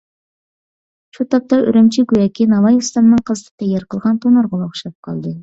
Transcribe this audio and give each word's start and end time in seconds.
شۇ 1.17 1.25
تاپتا 1.33 1.59
ئۈرۈمچى 1.65 2.05
گوياكى 2.13 2.47
ناۋاي 2.55 2.81
ئۇستامنىڭ 2.81 3.21
قىزىتىپ 3.29 3.65
تەييار 3.65 3.87
قىلغان 3.95 4.19
تونۇرىغىلا 4.27 4.69
ئوخشاپ 4.73 4.99
قالدى. 5.11 5.37